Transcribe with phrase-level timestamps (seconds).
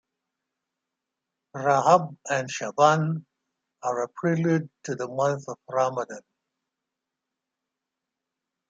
[1.55, 3.23] Rajab and Sha'ban
[3.83, 6.23] are a prelude to the month of Ramadan.